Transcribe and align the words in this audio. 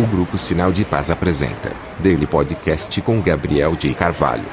O 0.00 0.06
Grupo 0.06 0.38
Sinal 0.38 0.72
de 0.72 0.86
Paz 0.86 1.10
apresenta 1.10 1.70
Daily 1.98 2.26
Podcast 2.26 2.98
com 3.02 3.20
Gabriel 3.20 3.76
de 3.76 3.92
Carvalho. 3.94 4.44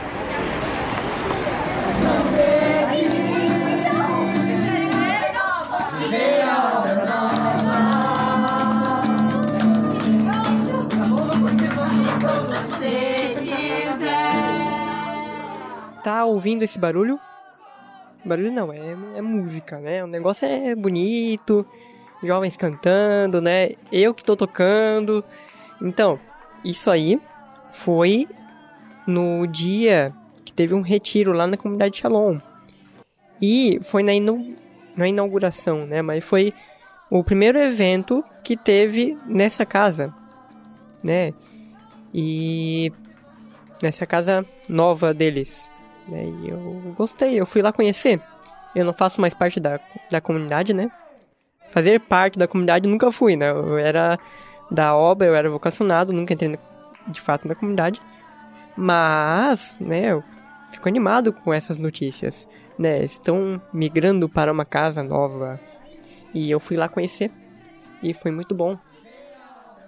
Tá 16.03 16.25
ouvindo 16.25 16.63
esse 16.63 16.77
barulho? 16.77 17.17
Barulho 18.25 18.51
não, 18.51 18.73
é, 18.73 18.77
é 19.15 19.21
música, 19.21 19.79
né? 19.79 20.03
O 20.03 20.07
negócio 20.07 20.45
é 20.45 20.75
bonito, 20.75 21.65
jovens 22.23 22.57
cantando, 22.57 23.41
né? 23.41 23.71
Eu 23.91 24.13
que 24.13 24.23
tô 24.23 24.35
tocando. 24.35 25.23
Então, 25.81 26.19
isso 26.63 26.89
aí 26.91 27.19
foi 27.71 28.27
no 29.07 29.47
dia 29.47 30.13
que 30.43 30.53
teve 30.53 30.73
um 30.73 30.81
retiro 30.81 31.31
lá 31.33 31.47
na 31.47 31.57
comunidade 31.57 31.97
Shalom. 31.97 32.37
E 33.41 33.79
foi 33.83 34.03
na, 34.03 34.13
inu 34.13 34.55
na 34.95 35.07
inauguração, 35.07 35.85
né? 35.85 36.01
Mas 36.01 36.23
foi 36.23 36.53
o 37.09 37.23
primeiro 37.23 37.57
evento 37.57 38.23
que 38.43 38.55
teve 38.57 39.17
nessa 39.25 39.65
casa, 39.65 40.13
né? 41.03 41.33
E 42.13 42.91
nessa 43.81 44.05
casa 44.05 44.45
nova 44.67 45.13
deles. 45.13 45.71
Né? 46.07 46.25
E 46.25 46.49
eu 46.49 46.93
gostei, 46.97 47.39
eu 47.39 47.45
fui 47.45 47.61
lá 47.61 47.71
conhecer. 47.71 48.21
Eu 48.75 48.85
não 48.85 48.93
faço 48.93 49.21
mais 49.21 49.33
parte 49.33 49.59
da, 49.59 49.79
da 50.11 50.21
comunidade, 50.21 50.73
né? 50.73 50.91
Fazer 51.69 51.99
parte 51.99 52.37
da 52.37 52.47
comunidade 52.47 52.87
nunca 52.87 53.11
fui, 53.11 53.35
né? 53.35 53.51
Eu 53.51 53.77
era 53.77 54.17
da 54.69 54.95
obra, 54.95 55.27
eu 55.27 55.35
era 55.35 55.49
vocacionado, 55.49 56.11
nunca 56.11 56.33
entrei 56.33 56.57
de 57.07 57.21
fato 57.21 57.47
na 57.47 57.55
comunidade. 57.55 58.01
Mas, 58.75 59.77
né, 59.79 60.11
eu 60.11 60.23
fico 60.71 60.87
animado 60.87 61.33
com 61.33 61.53
essas 61.53 61.79
notícias, 61.79 62.47
né? 62.77 63.03
Estão 63.03 63.61
migrando 63.73 64.27
para 64.27 64.51
uma 64.51 64.65
casa 64.65 65.03
nova. 65.03 65.59
E 66.33 66.49
eu 66.49 66.59
fui 66.59 66.77
lá 66.77 66.87
conhecer. 66.87 67.31
E 68.01 68.13
foi 68.13 68.31
muito 68.31 68.55
bom. 68.55 68.77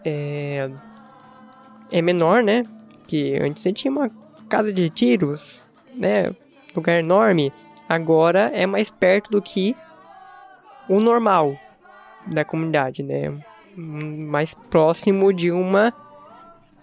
É, 0.04 0.70
é 1.92 2.02
menor, 2.02 2.44
né? 2.44 2.66
Que 3.08 3.38
antes 3.42 3.66
eu 3.66 3.73
tinha 3.73 3.92
uma 3.92 4.12
casa 4.50 4.73
de 4.73 4.90
tiros, 4.90 5.64
né? 5.98 6.36
Lugar 6.76 7.00
enorme. 7.00 7.54
Agora 7.88 8.52
é 8.54 8.66
mais 8.66 8.90
perto 8.90 9.32
do 9.32 9.42
que 9.42 9.76
o 10.88 11.00
normal 11.00 11.56
da 12.27 12.45
comunidade, 12.45 13.03
né? 13.03 13.33
Mais 13.75 14.53
próximo 14.53 15.31
de 15.31 15.52
uma 15.52 15.94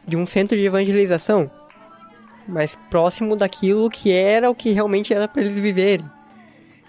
de 0.07 0.17
um 0.17 0.25
centro 0.25 0.57
de 0.57 0.65
evangelização, 0.65 1.51
mais 2.47 2.75
próximo 2.89 3.37
daquilo 3.37 3.91
que 3.91 4.11
era 4.11 4.51
o 4.51 4.55
que 4.55 4.71
realmente 4.71 5.13
era 5.13 5.29
para 5.29 5.43
eles 5.43 5.59
viverem, 5.59 6.09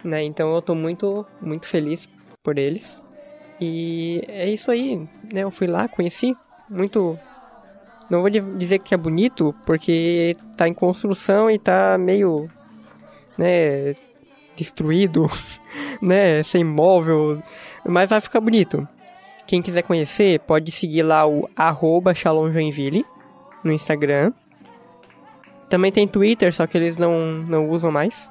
né? 0.03 0.23
Então 0.23 0.53
eu 0.55 0.61
tô 0.61 0.73
muito 0.73 1.25
muito 1.41 1.67
feliz 1.67 2.09
por 2.41 2.57
eles. 2.57 3.03
E 3.59 4.23
é 4.27 4.49
isso 4.49 4.71
aí, 4.71 4.97
né? 5.33 5.43
Eu 5.43 5.51
fui 5.51 5.67
lá, 5.67 5.87
conheci 5.89 6.35
muito 6.69 7.19
não 8.09 8.21
vou 8.21 8.29
dizer 8.29 8.79
que 8.79 8.93
é 8.93 8.97
bonito, 8.97 9.53
porque 9.65 10.35
tá 10.57 10.67
em 10.67 10.73
construção 10.73 11.49
e 11.49 11.59
tá 11.59 11.95
meio, 11.99 12.49
né, 13.37 13.93
destruído, 14.59 15.27
né, 16.01 16.43
sem 16.43 16.63
móvel, 16.63 17.41
mas 17.87 18.09
vai 18.09 18.19
ficar 18.19 18.41
bonito. 18.41 18.87
Quem 19.47 19.61
quiser 19.61 19.81
conhecer, 19.81 20.39
pode 20.41 20.69
seguir 20.69 21.01
lá 21.01 21.25
o 21.25 21.49
arroba 21.55 22.13
Joinville 22.13 23.03
no 23.63 23.71
Instagram. 23.71 24.31
Também 25.67 25.91
tem 25.91 26.07
Twitter, 26.07 26.53
só 26.53 26.67
que 26.67 26.77
eles 26.77 26.97
não, 26.97 27.33
não 27.33 27.67
usam 27.69 27.91
mais. 27.91 28.29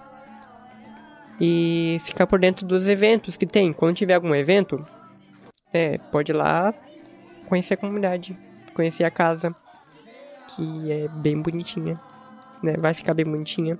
E 1.41 2.01
ficar 2.05 2.27
por 2.27 2.39
dentro 2.39 2.67
dos 2.67 2.87
eventos 2.87 3.37
que 3.37 3.47
tem. 3.47 3.73
Quando 3.73 3.97
tiver 3.97 4.15
algum 4.15 4.35
evento, 4.35 4.85
é, 5.73 5.99
pode 5.99 6.31
ir 6.31 6.35
lá 6.35 6.75
conhecer 7.47 7.75
a 7.75 7.77
comunidade, 7.77 8.39
conhecer 8.75 9.05
a 9.05 9.11
casa 9.11 9.55
que 10.55 10.93
é 10.93 11.09
bem 11.09 11.41
bonitinha, 11.41 11.99
né? 12.63 12.75
Vai 12.77 12.95
ficar 12.95 13.15
bem 13.15 13.25
bonitinha. 13.25 13.79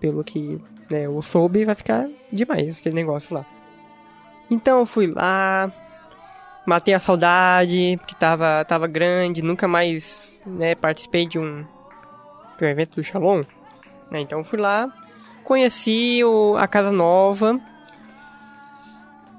Pelo 0.00 0.24
que 0.24 0.60
né, 0.92 1.06
eu 1.06 1.22
soube, 1.22 1.64
vai 1.64 1.74
ficar 1.74 2.06
demais 2.30 2.78
aquele 2.78 2.94
negócio 2.94 3.34
lá. 3.34 3.44
Então 4.50 4.80
eu 4.80 4.86
fui 4.86 5.06
lá, 5.06 5.72
matei 6.66 6.92
a 6.92 7.00
saudade, 7.00 7.96
porque 7.98 8.14
tava, 8.14 8.64
tava 8.66 8.86
grande, 8.86 9.42
nunca 9.42 9.66
mais 9.66 10.42
né, 10.46 10.74
participei 10.74 11.26
de 11.26 11.38
um, 11.38 11.64
de 12.58 12.64
um 12.64 12.68
evento 12.68 12.96
do 12.96 13.04
Shalom. 13.04 13.42
Né? 14.10 14.20
Então 14.20 14.44
fui 14.44 14.58
lá, 14.58 14.92
conheci 15.44 16.22
o, 16.24 16.56
a 16.56 16.68
casa 16.68 16.92
nova. 16.92 17.58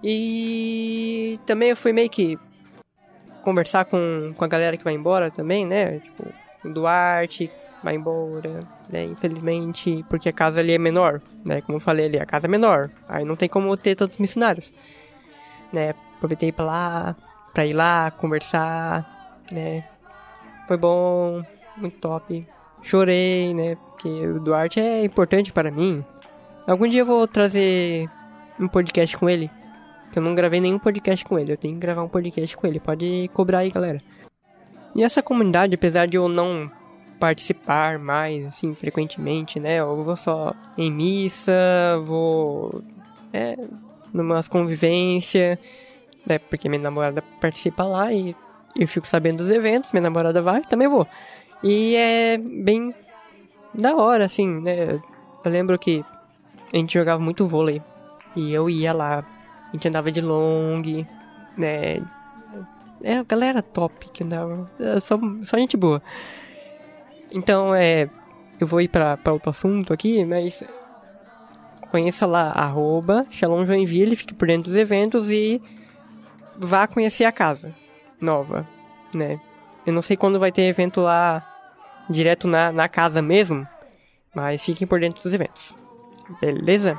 E 0.03 1.39
também 1.45 1.69
eu 1.69 1.77
fui 1.77 1.93
meio 1.93 2.09
que 2.09 2.37
conversar 3.41 3.85
com, 3.85 4.33
com 4.35 4.43
a 4.43 4.47
galera 4.47 4.75
que 4.75 4.83
vai 4.83 4.93
embora 4.93 5.31
também, 5.31 5.65
né? 5.65 5.99
Tipo, 5.99 6.25
o 6.65 6.69
Duarte 6.69 7.49
vai 7.83 7.95
embora, 7.95 8.59
né? 8.89 9.05
Infelizmente, 9.05 10.05
porque 10.09 10.29
a 10.29 10.33
casa 10.33 10.59
ali 10.59 10.73
é 10.73 10.77
menor, 10.77 11.21
né? 11.43 11.61
Como 11.61 11.77
eu 11.77 11.81
falei 11.81 12.05
ali, 12.05 12.19
a 12.19 12.25
casa 12.25 12.47
é 12.47 12.49
menor. 12.49 12.89
Aí 13.07 13.25
não 13.25 13.35
tem 13.35 13.49
como 13.49 13.75
ter 13.75 13.95
tantos 13.95 14.17
missionários, 14.17 14.73
né? 15.71 15.93
Aproveitei 16.17 16.51
para 16.51 16.65
lá, 16.65 17.15
para 17.53 17.65
ir 17.65 17.73
lá 17.73 18.11
conversar, 18.11 19.41
né? 19.51 19.83
Foi 20.67 20.77
bom, 20.77 21.43
muito 21.77 21.97
top. 21.99 22.47
Chorei, 22.81 23.53
né? 23.53 23.75
Porque 23.75 24.27
o 24.27 24.39
Duarte 24.39 24.79
é 24.79 25.03
importante 25.03 25.51
para 25.51 25.71
mim. 25.71 26.03
Algum 26.65 26.87
dia 26.87 27.01
eu 27.01 27.05
vou 27.05 27.27
trazer 27.27 28.09
um 28.59 28.67
podcast 28.67 29.17
com 29.17 29.29
ele 29.29 29.49
eu 30.19 30.23
não 30.23 30.35
gravei 30.35 30.61
nenhum 30.61 30.79
podcast 30.79 31.25
com 31.25 31.37
ele. 31.39 31.53
Eu 31.53 31.57
tenho 31.57 31.73
que 31.73 31.79
gravar 31.79 32.03
um 32.03 32.07
podcast 32.07 32.55
com 32.55 32.67
ele. 32.67 32.79
Pode 32.79 33.29
cobrar 33.33 33.59
aí, 33.59 33.69
galera. 33.69 33.97
E 34.95 35.03
essa 35.03 35.23
comunidade, 35.23 35.75
apesar 35.75 36.07
de 36.07 36.17
eu 36.17 36.27
não 36.27 36.71
participar 37.23 37.97
mais, 37.99 38.45
assim, 38.45 38.75
frequentemente, 38.75 39.57
né? 39.57 39.79
Eu 39.79 40.03
vou 40.03 40.13
só 40.13 40.53
em 40.77 40.91
missa, 40.91 41.53
vou. 42.01 42.83
É, 43.31 43.57
numas 44.11 44.49
convivência, 44.49 45.57
né? 46.27 46.37
Porque 46.37 46.67
minha 46.67 46.81
namorada 46.81 47.23
participa 47.39 47.85
lá 47.85 48.11
e 48.11 48.35
eu 48.77 48.85
fico 48.89 49.07
sabendo 49.07 49.37
dos 49.37 49.49
eventos, 49.49 49.93
minha 49.93 50.01
namorada 50.01 50.41
vai, 50.41 50.63
também 50.63 50.89
vou. 50.89 51.07
E 51.63 51.95
é 51.95 52.37
bem 52.37 52.93
da 53.73 53.95
hora, 53.95 54.25
assim, 54.25 54.59
né? 54.59 54.99
Eu 55.45 55.51
lembro 55.51 55.79
que 55.79 56.03
a 56.73 56.77
gente 56.77 56.93
jogava 56.93 57.23
muito 57.23 57.45
vôlei. 57.45 57.81
E 58.35 58.53
eu 58.53 58.69
ia 58.69 58.91
lá 58.91 59.19
a 59.69 59.71
gente 59.71 59.87
andava 59.87 60.11
de 60.11 60.19
long, 60.19 60.81
né? 61.57 62.01
É, 63.01 63.17
a 63.17 63.23
galera 63.23 63.61
top 63.61 64.09
que 64.09 64.25
andava. 64.25 64.69
Só, 64.99 65.17
só 65.43 65.57
gente 65.57 65.77
boa. 65.77 66.01
Então, 67.33 67.73
é. 67.73 68.09
Eu 68.59 68.67
vou 68.67 68.79
ir 68.79 68.87
pra 68.87 69.17
outro 69.27 69.49
assunto 69.49 69.91
aqui, 69.91 70.23
mas. 70.23 70.63
Conheça 71.91 72.25
lá, 72.25 72.51
arroba 72.51 73.25
Shalom 73.29 73.65
Joinville, 73.65 74.15
fique 74.15 74.33
por 74.33 74.47
dentro 74.47 74.71
dos 74.71 74.75
eventos 74.75 75.29
e 75.29 75.61
vá 76.57 76.87
conhecer 76.87 77.23
a 77.23 77.31
casa 77.31 77.73
nova, 78.19 78.67
né? 79.13 79.39
Eu 79.85 79.93
não 79.93 80.01
sei 80.01 80.17
quando 80.17 80.39
vai 80.39 80.51
ter 80.51 80.63
evento 80.63 81.01
lá 81.01 81.45
direto 82.09 82.47
na, 82.47 82.71
na 82.71 82.89
casa 82.89 83.21
mesmo, 83.21 83.67
mas 84.33 84.63
fiquem 84.63 84.87
por 84.87 84.99
dentro 84.99 85.21
dos 85.21 85.33
eventos. 85.33 85.75
Beleza? 86.41 86.97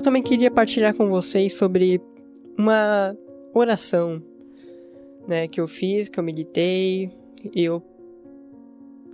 Eu 0.00 0.02
também 0.02 0.22
queria 0.22 0.50
partilhar 0.50 0.94
com 0.94 1.10
vocês 1.10 1.52
sobre 1.52 2.00
uma 2.56 3.14
oração, 3.52 4.22
né, 5.28 5.46
que 5.46 5.60
eu 5.60 5.68
fiz, 5.68 6.08
que 6.08 6.18
eu 6.18 6.24
meditei, 6.24 7.12
e 7.54 7.64
eu 7.64 7.82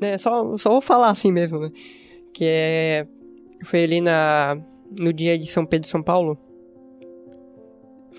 né, 0.01 0.17
só 0.17 0.57
só 0.57 0.71
vou 0.71 0.81
falar 0.81 1.11
assim 1.11 1.33
mesmo, 1.33 1.59
né, 1.59 1.73
que 2.33 2.45
é 2.45 3.09
foi 3.65 3.83
ali 3.83 4.01
na 4.01 4.57
no 4.97 5.13
dia 5.13 5.37
de 5.37 5.49
São 5.49 5.67
Pedro 5.67 5.89
e 5.89 5.91
São 5.91 6.05
Paulo. 6.05 6.39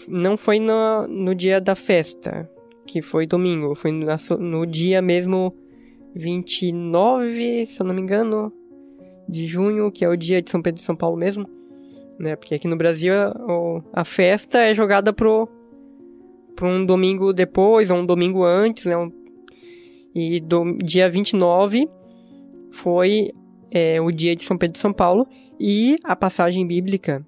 Não 0.10 0.36
foi 0.36 0.60
no, 0.60 1.08
no 1.08 1.34
dia 1.34 1.62
da 1.62 1.74
festa, 1.74 2.52
que 2.86 3.02
foi 3.02 3.26
domingo, 3.26 3.76
foi 3.76 3.94
no, 3.94 4.08
no 4.40 4.66
dia 4.66 5.02
mesmo 5.02 5.56
29, 6.14 7.66
se 7.66 7.80
eu 7.80 7.86
não 7.86 7.96
me 7.96 8.02
engano, 8.02 8.52
de 9.26 9.48
junho, 9.48 9.90
que 9.90 10.04
é 10.04 10.10
o 10.10 10.18
dia 10.18 10.42
de 10.42 10.52
São 10.52 10.62
Pedro 10.62 10.82
e 10.82 10.84
São 10.84 10.98
Paulo 10.98 11.16
mesmo 11.16 11.56
né? 12.20 12.36
Porque 12.36 12.56
aqui 12.56 12.68
no 12.68 12.76
Brasil 12.76 13.14
a, 13.14 14.02
a 14.02 14.06
festa 14.06 14.60
é 14.60 14.74
jogada 14.74 15.14
pro, 15.14 15.48
para 16.56 16.68
um 16.68 16.86
domingo 16.86 17.34
depois, 17.34 17.90
ou 17.90 17.98
um 17.98 18.06
domingo 18.06 18.44
antes, 18.44 18.86
né? 18.86 18.94
E 20.14 20.40
do 20.40 20.78
dia 20.78 21.10
29 21.10 21.88
foi 22.72 23.32
é, 23.72 24.02
o 24.02 24.12
dia 24.12 24.36
de 24.36 24.44
São 24.44 24.58
Pedro 24.58 24.74
de 24.74 24.80
São 24.80 24.94
Paulo 24.94 25.28
e 25.60 25.98
a 26.04 26.16
passagem 26.16 26.66
bíblica, 26.66 27.26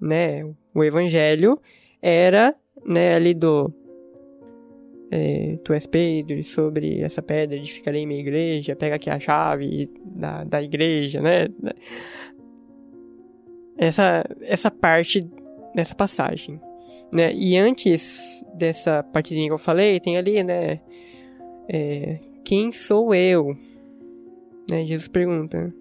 né? 0.00 0.44
O 0.74 0.82
evangelho 0.82 1.58
era, 2.00 2.54
né, 2.84 3.14
ali 3.14 3.32
do 3.32 3.72
é, 5.10 5.58
tu 5.62 5.72
és 5.72 5.86
Pedro, 5.86 6.42
sobre 6.42 7.00
essa 7.00 7.22
pedra 7.22 7.56
edificarei 7.56 8.04
minha 8.04 8.20
igreja, 8.20 8.74
pega 8.74 8.96
aqui 8.96 9.08
a 9.08 9.20
chave 9.20 9.88
da, 10.04 10.42
da 10.44 10.62
igreja, 10.62 11.20
né? 11.20 11.48
Essa, 13.76 14.24
essa 14.40 14.70
parte 14.70 15.28
dessa 15.74 15.94
passagem, 15.94 16.60
né? 17.12 17.32
E 17.34 17.56
antes 17.56 18.44
dessa 18.54 19.02
partezinha 19.02 19.48
que 19.48 19.54
eu 19.54 19.58
falei, 19.58 19.98
tem 19.98 20.16
ali, 20.16 20.42
né? 20.42 20.80
É, 21.68 22.18
quem 22.44 22.70
sou 22.70 23.14
eu? 23.14 23.56
Né? 24.70 24.84
Jesus 24.84 25.08
pergunta, 25.08 25.74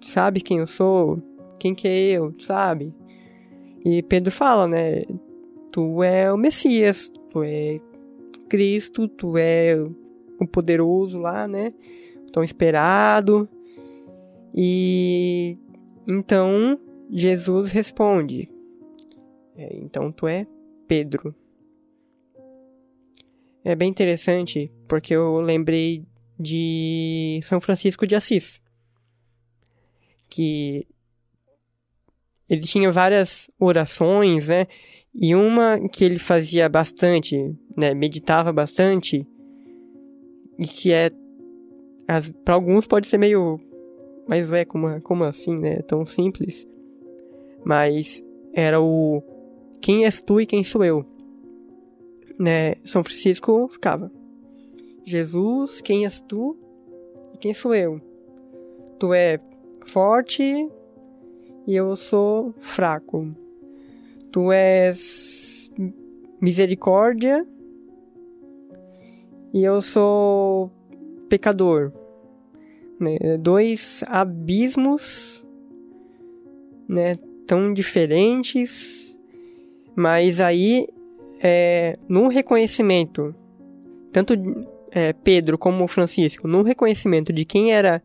sabe 0.00 0.40
quem 0.40 0.58
eu 0.58 0.66
sou? 0.66 1.22
Quem 1.58 1.74
que 1.74 1.88
é 1.88 2.10
eu? 2.12 2.34
Sabe? 2.40 2.94
E 3.84 4.02
Pedro 4.02 4.30
fala, 4.30 4.66
né? 4.66 5.02
Tu 5.70 6.02
é 6.02 6.32
o 6.32 6.36
Messias, 6.36 7.12
tu 7.30 7.42
é 7.42 7.80
Cristo, 8.48 9.08
tu 9.08 9.36
é 9.36 9.76
o 10.40 10.46
poderoso 10.46 11.18
lá, 11.18 11.48
né? 11.48 11.72
Tão 12.32 12.42
esperado. 12.42 13.48
E 14.54 15.58
então 16.06 16.78
Jesus 17.10 17.72
responde: 17.72 18.50
é, 19.56 19.76
Então 19.76 20.10
tu 20.10 20.26
é 20.26 20.46
Pedro. 20.86 21.34
É 23.64 23.74
bem 23.74 23.88
interessante 23.88 24.70
porque 24.86 25.14
eu 25.14 25.40
lembrei 25.40 26.04
de 26.38 27.40
São 27.44 27.60
Francisco 27.60 28.06
de 28.06 28.14
Assis, 28.14 28.60
que 30.28 30.86
ele 32.48 32.62
tinha 32.62 32.90
várias 32.90 33.50
orações, 33.58 34.48
né? 34.48 34.66
E 35.14 35.34
uma 35.34 35.88
que 35.88 36.04
ele 36.04 36.18
fazia 36.18 36.68
bastante, 36.68 37.56
né, 37.76 37.94
meditava 37.94 38.52
bastante, 38.52 39.26
e 40.58 40.66
que 40.66 40.92
é 40.92 41.10
para 42.44 42.54
alguns 42.54 42.86
pode 42.86 43.06
ser 43.06 43.16
meio 43.16 43.58
mas 44.26 44.50
é 44.50 44.64
como 44.64 45.00
como 45.02 45.24
assim, 45.24 45.56
né? 45.56 45.80
Tão 45.82 46.04
simples. 46.04 46.66
Mas 47.64 48.22
era 48.52 48.80
o 48.80 49.22
quem 49.80 50.04
és 50.04 50.20
tu 50.20 50.40
e 50.40 50.46
quem 50.46 50.62
sou 50.62 50.84
eu. 50.84 51.04
Né? 52.38 52.74
São 52.84 53.04
Francisco 53.04 53.68
ficava 53.68 54.10
Jesus, 55.04 55.80
quem 55.80 56.04
és 56.04 56.20
tu 56.20 56.56
e 57.34 57.38
quem 57.38 57.54
sou 57.54 57.74
eu? 57.74 58.00
Tu 58.98 59.12
é 59.12 59.38
forte 59.84 60.42
e 61.66 61.74
eu 61.74 61.94
sou 61.96 62.54
fraco. 62.58 63.34
Tu 64.32 64.50
és 64.52 65.70
misericórdia 66.40 67.46
e 69.52 69.62
eu 69.62 69.80
sou 69.80 70.70
pecador. 71.28 71.92
Né? 72.98 73.36
Dois 73.38 74.02
abismos 74.06 75.44
né? 76.88 77.14
Tão 77.46 77.72
diferentes, 77.72 79.18
mas 79.94 80.40
aí 80.40 80.88
é, 81.40 81.98
no 82.08 82.28
reconhecimento, 82.28 83.34
tanto 84.12 84.34
é, 84.90 85.12
Pedro 85.12 85.58
como 85.58 85.86
Francisco, 85.86 86.48
no 86.48 86.62
reconhecimento 86.62 87.32
de 87.32 87.44
quem 87.44 87.72
era 87.72 88.02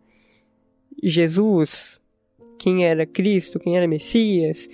Jesus, 1.02 2.02
quem 2.58 2.86
era 2.86 3.06
Cristo, 3.06 3.60
quem 3.60 3.78
era 3.78 3.88
Messias, 3.88 4.68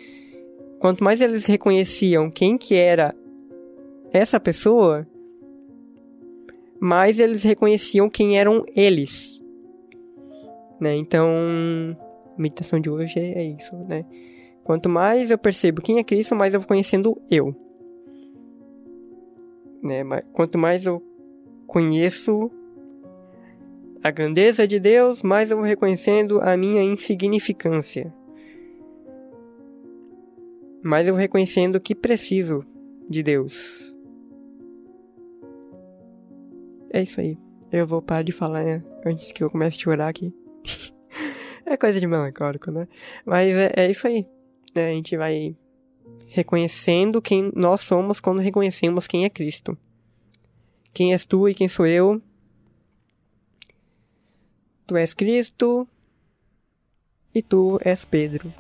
quanto 0.80 1.04
mais 1.04 1.22
eles 1.22 1.46
reconheciam 1.46 2.30
quem 2.30 2.58
que 2.58 2.74
era 2.76 3.16
essa 4.12 4.40
pessoa, 4.40 5.08
mais 6.80 7.20
eles 7.20 7.44
reconheciam 7.44 8.10
quem 8.10 8.40
eram 8.40 8.66
eles. 8.76 9.44
Né? 10.80 10.96
Então, 10.96 11.28
a 12.36 12.42
meditação 12.42 12.80
de 12.80 12.90
hoje 12.90 13.20
é, 13.20 13.44
isso, 13.44 13.76
né? 13.88 14.06
Quanto 14.66 14.90
mais 14.90 15.30
eu 15.30 15.38
percebo 15.38 15.80
quem 15.80 16.00
é 16.00 16.04
Cristo, 16.04 16.36
mais 16.36 16.52
eu 16.52 16.60
vou 16.60 16.68
conhecendo 16.68 17.22
eu. 17.30 17.56
Né? 19.84 20.04
Quanto 20.34 20.58
mais 20.58 20.88
eu 20.88 21.04
conheço 21.68 22.50
a 24.04 24.10
grandeza 24.10 24.68
de 24.68 24.80
Deus, 24.80 25.22
mais 25.22 25.52
eu 25.52 25.58
vou 25.58 25.66
reconhecendo 25.66 26.42
a 26.42 26.58
minha 26.58 26.82
insignificância. 26.82 28.12
Mais 30.84 31.08
eu 31.08 31.14
vou 31.14 31.22
reconhecendo 31.22 31.80
que 31.80 31.94
preciso 31.94 32.66
de 33.08 33.22
Deus. 33.22 33.94
É 36.90 37.04
isso 37.04 37.22
aí. 37.22 37.38
Eu 37.72 37.86
vou 37.86 38.02
parar 38.02 38.24
de 38.24 38.32
falar 38.32 38.64
né? 38.64 38.84
antes 39.06 39.32
que 39.32 39.44
eu 39.44 39.50
comece 39.52 39.78
a 39.78 39.80
chorar 39.80 40.08
aqui. 40.08 40.34
é 41.68 41.78
coisa 41.78 42.00
de 42.00 42.08
melancólico, 42.08 42.72
né? 42.72 42.88
Mas 43.24 43.56
é, 43.56 43.72
é 43.76 43.92
isso 43.92 44.08
aí. 44.08 44.26
Né? 44.76 44.90
A 44.90 44.94
gente 44.94 45.16
vai 45.16 45.56
reconhecendo 46.28 47.22
quem 47.22 47.50
nós 47.56 47.82
somos 47.82 48.20
quando 48.20 48.42
reconhecemos 48.42 49.08
quem 49.08 49.24
é 49.24 49.30
Cristo. 49.30 49.78
Quem 50.94 51.14
és 51.14 51.26
tu 51.26 51.48
e 51.48 51.54
quem 51.54 51.68
sou 51.68 51.88
eu? 51.88 52.22
Tu 54.86 54.98
és 54.98 55.14
Cristo 55.14 55.88
e 57.34 57.42
tu 57.42 57.80
és 57.84 58.04
Pedro. 58.06 58.54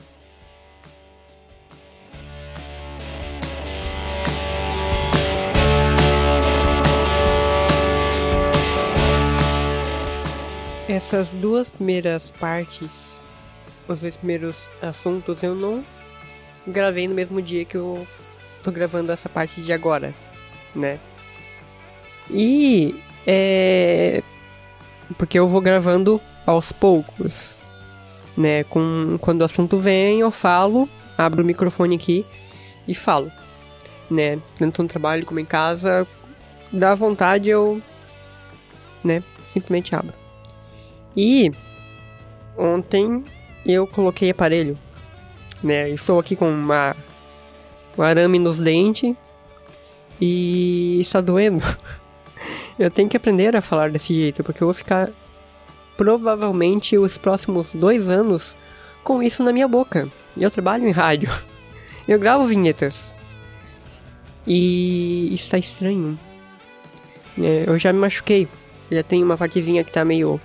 Essas 10.87 11.33
duas 11.33 11.69
primeiras 11.69 12.31
partes, 12.31 13.19
os 13.87 13.99
dois 13.99 14.17
primeiros 14.17 14.69
assuntos, 14.81 15.41
eu 15.43 15.55
não 15.55 15.83
gravei 16.67 17.07
no 17.07 17.15
mesmo 17.15 17.41
dia 17.41 17.65
que 17.65 17.75
eu 17.75 18.07
tô 18.63 18.71
gravando 18.71 19.11
essa 19.11 19.29
parte 19.29 19.61
de 19.61 19.71
agora, 19.71 20.13
né? 20.75 20.99
E 22.29 22.95
é. 23.25 24.23
Porque 25.17 25.37
eu 25.37 25.47
vou 25.47 25.61
gravando 25.61 26.19
aos 26.45 26.71
poucos. 26.71 27.55
Né? 28.35 28.63
Com, 28.65 29.17
quando 29.19 29.41
o 29.41 29.45
assunto 29.45 29.77
vem, 29.77 30.19
eu 30.19 30.31
falo, 30.31 30.89
abro 31.17 31.41
o 31.41 31.45
microfone 31.45 31.95
aqui 31.95 32.25
e 32.87 32.93
falo. 32.93 33.31
Né? 34.09 34.39
Tanto 34.57 34.83
no 34.83 34.89
trabalho 34.89 35.25
como 35.25 35.39
em 35.39 35.45
casa, 35.45 36.07
dá 36.71 36.93
vontade 36.95 37.49
eu. 37.49 37.81
Né? 39.03 39.23
Simplesmente 39.53 39.95
abro. 39.95 40.13
E 41.15 41.51
ontem 42.57 43.23
eu 43.65 43.87
coloquei 43.87 44.29
aparelho. 44.29 44.77
Né? 45.63 45.89
Estou 45.89 46.19
aqui 46.19 46.35
com 46.35 46.49
uma, 46.49 46.95
um 47.97 48.01
arame 48.03 48.39
nos 48.39 48.59
dentes 48.59 49.15
e 50.19 50.99
está 51.01 51.21
doendo. 51.21 51.63
Eu 52.77 52.91
tenho 52.91 53.07
que 53.07 53.15
aprender 53.15 53.55
a 53.55 53.61
falar 53.61 53.89
desse 53.89 54.13
jeito, 54.13 54.43
porque 54.43 54.61
eu 54.61 54.67
vou 54.67 54.73
ficar 54.73 55.09
provavelmente 55.95 56.97
os 56.97 57.17
próximos 57.17 57.73
dois 57.73 58.09
anos 58.09 58.53
com 59.01 59.23
isso 59.23 59.41
na 59.41 59.53
minha 59.53 59.67
boca. 59.67 60.09
Eu 60.35 60.51
trabalho 60.51 60.85
em 60.85 60.91
rádio. 60.91 61.29
Eu 62.05 62.19
gravo 62.19 62.45
vinhetas. 62.45 63.13
E 64.45 65.33
isso 65.33 65.49
tá 65.49 65.57
estranho. 65.57 66.19
É, 67.37 67.63
eu 67.67 67.79
já 67.79 67.91
me 67.91 67.99
machuquei. 67.99 68.47
Já 68.91 69.01
tem 69.01 69.23
uma 69.23 69.37
partezinha 69.37 69.83
que 69.83 69.91
tá 69.91 70.05
meio 70.05 70.39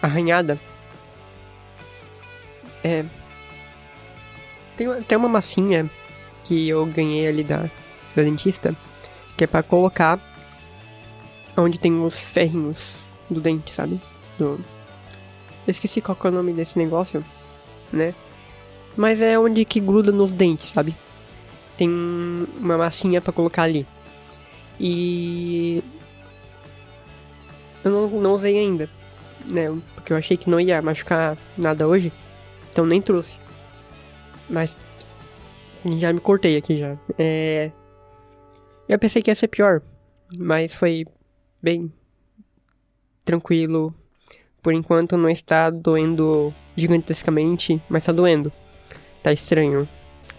arranhada. 0.00 0.60
É. 2.84 3.04
Tem 4.82 4.92
até 4.92 5.16
uma 5.16 5.28
massinha 5.28 5.88
que 6.42 6.68
eu 6.68 6.84
ganhei 6.86 7.28
ali 7.28 7.44
da, 7.44 7.70
da 8.16 8.22
dentista. 8.22 8.74
Que 9.36 9.44
é 9.44 9.46
para 9.46 9.62
colocar 9.62 10.18
onde 11.56 11.78
tem 11.78 12.02
os 12.02 12.18
ferrinhos 12.18 12.96
do 13.30 13.40
dente, 13.40 13.72
sabe? 13.72 14.00
Do... 14.36 14.58
Eu 15.64 15.70
esqueci 15.70 16.00
qual 16.00 16.18
é 16.24 16.26
o 16.26 16.32
nome 16.32 16.52
desse 16.52 16.76
negócio, 16.76 17.24
né? 17.92 18.12
Mas 18.96 19.22
é 19.22 19.38
onde 19.38 19.64
que 19.64 19.78
gruda 19.78 20.10
nos 20.10 20.32
dentes, 20.32 20.70
sabe? 20.70 20.96
Tem 21.76 21.88
uma 21.88 22.76
massinha 22.76 23.20
para 23.20 23.32
colocar 23.32 23.62
ali. 23.62 23.86
E 24.80 25.82
eu 27.84 27.90
não, 27.92 28.08
não 28.20 28.32
usei 28.32 28.58
ainda, 28.58 28.90
né? 29.48 29.72
Porque 29.94 30.12
eu 30.12 30.16
achei 30.16 30.36
que 30.36 30.50
não 30.50 30.58
ia 30.58 30.82
machucar 30.82 31.38
nada 31.56 31.86
hoje, 31.86 32.12
então 32.72 32.84
nem 32.84 33.00
trouxe. 33.00 33.41
Mas 34.48 34.76
já 35.96 36.12
me 36.12 36.20
cortei 36.20 36.56
aqui 36.56 36.78
já. 36.78 36.96
É... 37.18 37.70
Eu 38.88 38.98
pensei 38.98 39.22
que 39.22 39.30
ia 39.30 39.34
ser 39.34 39.48
pior, 39.48 39.80
mas 40.38 40.74
foi 40.74 41.04
bem 41.62 41.92
tranquilo. 43.24 43.94
Por 44.62 44.72
enquanto 44.72 45.16
não 45.16 45.28
está 45.28 45.70
doendo 45.70 46.54
gigantescamente, 46.76 47.82
mas 47.88 48.02
está 48.02 48.12
doendo. 48.12 48.52
Tá 49.22 49.32
estranho, 49.32 49.88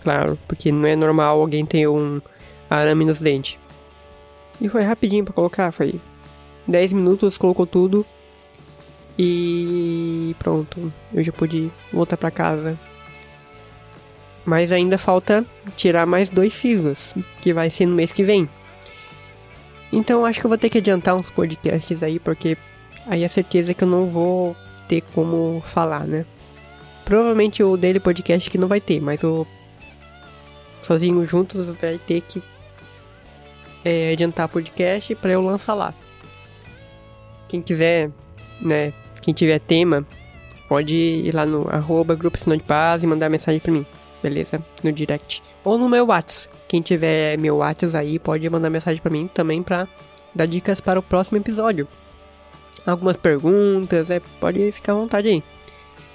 claro, 0.01 0.37
porque 0.47 0.71
não 0.71 0.87
é 0.87 0.95
normal 0.95 1.39
alguém 1.39 1.65
ter 1.65 1.87
um 1.87 2.21
arame 2.69 3.05
nos 3.05 3.19
dentes. 3.19 3.57
E 4.61 4.69
foi 4.69 4.83
rapidinho 4.83 5.25
para 5.25 5.33
colocar, 5.33 5.71
foi 5.71 5.99
10 6.67 6.93
minutos, 6.93 7.37
colocou 7.37 7.65
tudo. 7.65 8.05
E 9.17 10.35
pronto, 10.39 10.91
eu 11.13 11.23
já 11.23 11.31
pude 11.31 11.71
voltar 11.91 12.17
para 12.17 12.31
casa. 12.31 12.79
Mas 14.45 14.71
ainda 14.71 14.97
falta 14.97 15.45
tirar 15.75 16.05
mais 16.05 16.29
dois 16.29 16.53
sisos, 16.53 17.13
que 17.41 17.53
vai 17.53 17.69
ser 17.69 17.85
no 17.85 17.95
mês 17.95 18.11
que 18.11 18.23
vem. 18.23 18.47
Então 19.91 20.25
acho 20.25 20.39
que 20.39 20.45
eu 20.45 20.49
vou 20.49 20.57
ter 20.57 20.69
que 20.69 20.79
adiantar 20.79 21.15
uns 21.15 21.29
podcasts 21.29 22.03
aí, 22.03 22.19
porque 22.19 22.57
aí 23.05 23.23
é 23.23 23.27
certeza 23.27 23.73
que 23.73 23.83
eu 23.83 23.87
não 23.87 24.05
vou 24.07 24.55
ter 24.87 25.01
como 25.13 25.61
falar, 25.65 26.05
né? 26.05 26.25
Provavelmente 27.05 27.61
o 27.63 27.77
dele 27.77 27.99
podcast 27.99 28.49
que 28.49 28.57
não 28.57 28.67
vai 28.67 28.81
ter, 28.81 28.99
mas 28.99 29.23
o 29.23 29.45
sozinho 30.81 31.23
juntos 31.25 31.69
vai 31.69 31.97
ter 31.97 32.21
que 32.21 32.41
é, 33.83 34.13
adiantar 34.13 34.47
podcast 34.49 35.13
para 35.15 35.31
eu 35.31 35.41
lançar 35.41 35.73
lá. 35.73 35.93
Quem 37.47 37.61
quiser, 37.61 38.09
né, 38.61 38.93
quem 39.21 39.33
tiver 39.33 39.59
tema, 39.59 40.05
pode 40.67 40.95
ir 40.95 41.35
lá 41.35 41.45
no 41.45 41.67
arroba 41.69 42.15
Grupo 42.15 42.37
Sinal 42.37 42.57
de 42.57 42.63
Paz 42.63 43.03
e 43.03 43.07
mandar 43.07 43.29
mensagem 43.29 43.59
para 43.59 43.71
mim, 43.71 43.85
beleza? 44.23 44.63
No 44.81 44.91
direct. 44.91 45.43
Ou 45.63 45.77
no 45.77 45.89
meu 45.89 46.07
WhatsApp. 46.07 46.55
Quem 46.67 46.81
tiver 46.81 47.37
meu 47.37 47.57
WhatsApp 47.57 47.97
aí, 47.97 48.17
pode 48.17 48.49
mandar 48.49 48.69
mensagem 48.69 49.01
para 49.01 49.11
mim 49.11 49.29
também 49.31 49.61
para 49.61 49.87
dar 50.33 50.47
dicas 50.47 50.79
para 50.79 50.99
o 50.99 51.03
próximo 51.03 51.37
episódio. 51.37 51.87
Algumas 52.85 53.17
perguntas, 53.17 54.09
é, 54.09 54.19
pode 54.39 54.71
ficar 54.71 54.93
à 54.93 54.95
vontade 54.95 55.27
aí. 55.27 55.43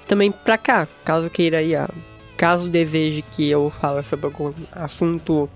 Também 0.07 0.31
pra 0.31 0.57
cá, 0.57 0.87
caso 1.05 1.29
queira 1.29 1.59
aí, 1.59 1.73
caso 2.35 2.67
deseje 2.67 3.21
que 3.21 3.49
eu 3.49 3.69
fale 3.69 4.03
sobre 4.03 4.25
algum 4.25 4.51
assunto 4.71 5.47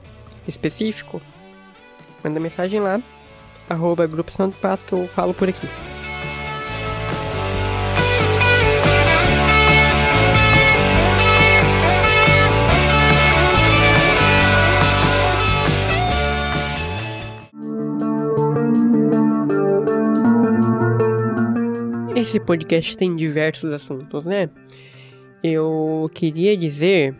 específico, 0.47 1.21
manda 2.23 2.39
mensagem 2.39 2.79
lá, 2.79 3.01
arroba 3.69 4.05
Grupo 4.05 4.31
Santo 4.31 4.55
Paz, 4.57 4.83
que 4.83 4.93
eu 4.93 5.07
falo 5.07 5.33
por 5.33 5.49
aqui. 5.49 5.67
Esse 22.33 22.39
podcast 22.39 22.97
tem 22.97 23.15
diversos 23.15 23.71
assuntos, 23.71 24.25
né? 24.25 24.49
Eu 25.43 26.09
queria 26.15 26.57
dizer. 26.57 27.13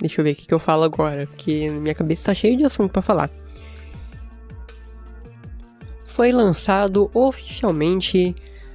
Deixa 0.00 0.20
eu 0.20 0.24
ver 0.24 0.32
o 0.32 0.34
que, 0.34 0.52
eu 0.52 0.58
falo 0.58 0.82
agora, 0.82 1.28
porque 1.28 1.70
minha 1.70 1.94
cabeça 1.94 2.24
tá 2.24 2.34
cheia 2.34 2.56
de 2.56 2.64
assunto 2.64 2.90
para 2.90 3.00
falar 3.00 3.30
foi 6.04 6.32
lançado 6.32 7.10
oficialmente 7.14 8.34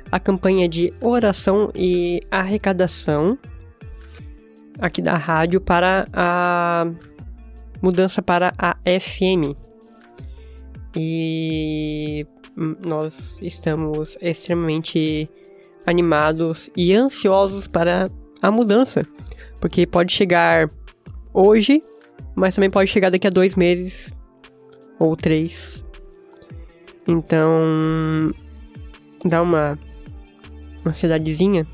a 0.09 0.17
campanha 0.17 0.67
de 0.67 0.93
oração 1.01 1.71
e 1.75 2.21
arrecadação 2.31 3.37
aqui 4.79 5.01
da 5.01 5.17
rádio 5.17 5.59
para 5.59 6.05
a 6.13 6.85
mudança 7.81 8.21
para 8.21 8.53
a 8.57 8.77
FM. 8.85 9.57
E 10.95 12.25
nós 12.83 13.39
estamos 13.41 14.17
extremamente 14.21 15.29
animados 15.85 16.69
e 16.75 16.93
ansiosos 16.93 17.67
para 17.67 18.09
a 18.41 18.51
mudança, 18.51 19.05
porque 19.61 19.85
pode 19.85 20.11
chegar 20.11 20.67
hoje, 21.33 21.81
mas 22.35 22.55
também 22.55 22.69
pode 22.69 22.89
chegar 22.89 23.09
daqui 23.09 23.27
a 23.27 23.29
dois 23.29 23.55
meses 23.55 24.11
ou 24.99 25.15
três 25.15 25.85
então, 27.07 28.33
dá 29.23 29.41
uma 29.41 29.79
ansiedadezinha. 30.85 31.65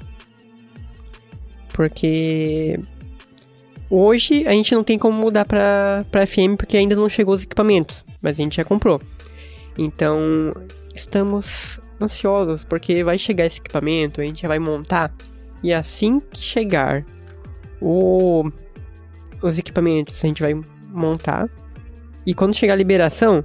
Porque 1.73 2.79
hoje 3.89 4.47
a 4.47 4.51
gente 4.51 4.75
não 4.75 4.83
tem 4.83 4.99
como 4.99 5.17
mudar 5.17 5.45
pra 5.45 6.05
FM 6.27 6.55
porque 6.55 6.77
ainda 6.77 6.95
não 6.95 7.09
chegou 7.09 7.33
os 7.33 7.43
equipamentos, 7.43 8.05
mas 8.21 8.39
a 8.39 8.43
gente 8.43 8.57
já 8.57 8.63
comprou. 8.63 9.01
Então, 9.77 10.19
estamos 10.93 11.79
ansiosos 12.01 12.63
porque 12.63 13.03
vai 13.03 13.17
chegar 13.17 13.45
esse 13.45 13.59
equipamento, 13.59 14.21
a 14.21 14.23
gente 14.23 14.41
já 14.41 14.47
vai 14.47 14.59
montar 14.59 15.13
e 15.63 15.71
assim 15.71 16.19
que 16.19 16.39
chegar 16.39 17.05
o, 17.81 18.51
os 19.41 19.57
equipamentos, 19.57 20.23
a 20.23 20.27
gente 20.27 20.41
vai 20.41 20.53
montar. 20.89 21.49
E 22.25 22.33
quando 22.33 22.53
chegar 22.53 22.73
a 22.73 22.77
liberação, 22.77 23.41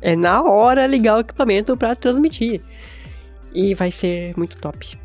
é 0.00 0.14
na 0.14 0.42
hora 0.42 0.86
ligar 0.86 1.16
o 1.16 1.20
equipamento 1.20 1.76
para 1.76 1.96
transmitir. 1.96 2.60
E 3.54 3.74
vai 3.74 3.90
ser 3.90 4.34
muito 4.36 4.58
top. 4.58 4.98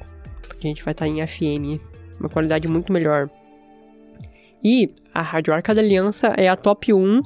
Porque 0.47 0.67
a 0.67 0.69
gente 0.69 0.83
vai 0.83 0.91
estar 0.91 1.05
tá 1.05 1.09
em 1.09 1.25
FM, 1.25 1.81
uma 2.19 2.29
qualidade 2.29 2.67
muito 2.67 2.91
melhor. 2.91 3.29
E 4.61 4.87
a 5.13 5.21
Rádio 5.21 5.53
Arca 5.53 5.73
da 5.73 5.81
Aliança 5.81 6.27
é 6.35 6.49
a 6.49 6.55
top 6.55 6.93
1 6.93 7.21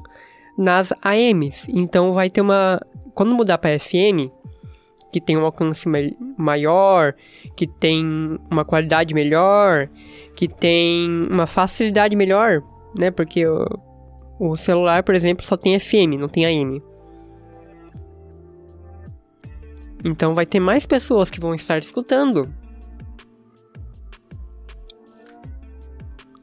nas 0.56 0.92
AMs. 1.02 1.68
Então 1.68 2.12
vai 2.12 2.30
ter 2.30 2.40
uma. 2.40 2.80
Quando 3.14 3.34
mudar 3.34 3.58
para 3.58 3.78
FM, 3.78 4.30
que 5.12 5.20
tem 5.20 5.36
um 5.36 5.44
alcance 5.44 5.86
maior, 6.36 7.14
que 7.54 7.66
tem 7.66 8.38
uma 8.50 8.64
qualidade 8.64 9.12
melhor, 9.14 9.88
que 10.34 10.48
tem 10.48 11.26
uma 11.30 11.46
facilidade 11.46 12.16
melhor, 12.16 12.62
né? 12.98 13.10
Porque 13.10 13.46
o, 13.46 13.66
o 14.40 14.56
celular, 14.56 15.02
por 15.02 15.14
exemplo, 15.14 15.44
só 15.44 15.56
tem 15.56 15.78
FM, 15.78 16.18
não 16.18 16.28
tem 16.28 16.46
AM. 16.46 16.82
Então 20.04 20.34
vai 20.34 20.46
ter 20.46 20.58
mais 20.58 20.84
pessoas 20.84 21.30
que 21.30 21.38
vão 21.38 21.54
estar 21.54 21.78
escutando 21.78 22.52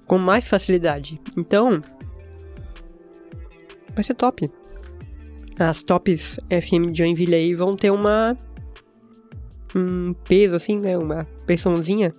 com 0.05 0.17
mais 0.17 0.47
facilidade. 0.47 1.19
Então 1.35 1.79
vai 3.99 4.03
ser 4.03 4.13
top. 4.13 4.49
As 5.59 5.83
tops 5.83 6.39
FM 6.49 6.91
de 6.91 6.99
Joinville 6.99 7.35
aí 7.35 7.53
vão 7.53 7.75
ter 7.75 7.91
uma 7.91 8.35
um 9.75 10.13
peso 10.13 10.55
assim, 10.55 10.79
né, 10.79 10.97
uma 10.97 11.27
pressãozinha, 11.45 12.11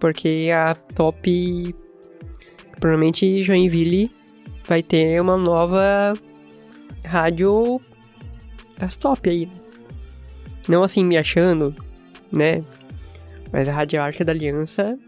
porque 0.00 0.48
a 0.52 0.74
top 0.74 1.74
provavelmente 2.80 3.42
Joinville 3.42 4.10
vai 4.66 4.82
ter 4.82 5.20
uma 5.20 5.36
nova 5.36 6.14
rádio 7.04 7.80
das 8.78 8.96
top 8.96 9.28
aí. 9.28 9.48
Não 10.66 10.82
assim 10.82 11.04
me 11.04 11.18
achando, 11.18 11.74
né? 12.32 12.60
Mas 13.52 13.68
a 13.68 13.72
Rádio 13.72 14.02
Arca 14.02 14.24
da 14.24 14.32
Aliança 14.32 14.98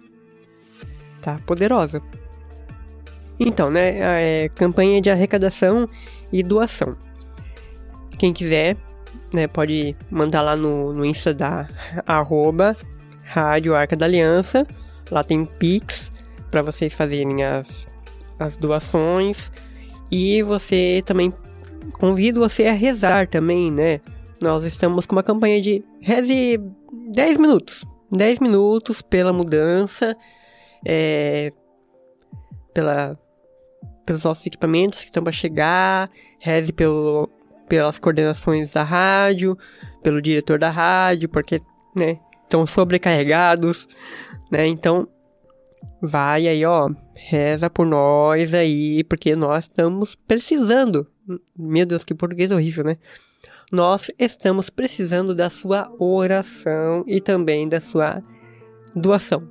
tá 1.20 1.38
poderosa. 1.46 2.02
Então, 3.40 3.70
né? 3.70 4.44
É 4.44 4.48
campanha 4.50 5.00
de 5.00 5.10
arrecadação 5.10 5.86
e 6.32 6.42
doação. 6.42 6.94
Quem 8.18 8.32
quiser, 8.32 8.76
né, 9.32 9.48
pode 9.48 9.96
mandar 10.10 10.42
lá 10.42 10.54
no, 10.54 10.92
no 10.92 11.04
Insta 11.06 11.32
da 11.32 11.66
arroba 12.06 12.76
Rádio 13.24 13.74
Arca 13.74 13.96
da 13.96 14.04
Aliança. 14.04 14.66
Lá 15.10 15.24
tem 15.24 15.44
Pix 15.44 16.12
para 16.50 16.60
vocês 16.60 16.92
fazerem 16.92 17.42
as, 17.42 17.86
as 18.38 18.56
doações. 18.56 19.50
E 20.10 20.42
você 20.42 21.02
também 21.06 21.32
convido 21.98 22.40
você 22.40 22.66
a 22.66 22.72
rezar 22.72 23.26
também, 23.26 23.70
né? 23.70 24.00
nós 24.40 24.64
estamos 24.64 25.04
com 25.06 25.14
uma 25.14 25.22
campanha 25.22 25.60
de 25.60 25.84
reze 26.00 26.58
10 27.12 27.36
minutos. 27.36 27.84
10 28.10 28.40
minutos 28.40 29.02
pela 29.02 29.32
mudança, 29.32 30.16
é, 30.84 31.52
pela, 32.74 33.16
pelos 34.04 34.24
nossos 34.24 34.46
equipamentos 34.46 35.00
que 35.00 35.06
estão 35.06 35.22
para 35.22 35.32
chegar, 35.32 36.10
reze 36.38 36.72
pelo, 36.72 37.28
pelas 37.68 37.98
coordenações 37.98 38.72
da 38.72 38.82
rádio, 38.82 39.56
pelo 40.02 40.20
diretor 40.20 40.58
da 40.58 40.70
rádio, 40.70 41.28
porque 41.28 41.60
né, 41.94 42.18
estão 42.42 42.66
sobrecarregados, 42.66 43.88
né? 44.50 44.66
Então, 44.66 45.08
vai 46.02 46.48
aí, 46.48 46.64
ó, 46.64 46.90
reza 47.14 47.70
por 47.70 47.86
nós 47.86 48.54
aí, 48.54 49.04
porque 49.04 49.36
nós 49.36 49.64
estamos 49.64 50.14
precisando. 50.14 51.06
Meu 51.56 51.86
Deus, 51.86 52.02
que 52.02 52.14
português 52.14 52.50
horrível, 52.50 52.84
né? 52.84 52.96
nós 53.70 54.10
estamos 54.18 54.68
precisando 54.68 55.34
da 55.34 55.48
sua 55.48 55.90
oração 55.98 57.04
e 57.06 57.20
também 57.20 57.68
da 57.68 57.80
sua 57.80 58.22
doação. 58.94 59.48